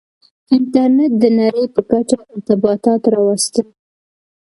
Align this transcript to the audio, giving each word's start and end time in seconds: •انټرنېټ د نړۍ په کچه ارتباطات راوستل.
•انټرنېټ 0.55 1.11
د 1.21 1.23
نړۍ 1.39 1.65
په 1.75 1.81
کچه 1.91 2.15
ارتباطات 2.31 3.01
راوستل. 3.13 3.67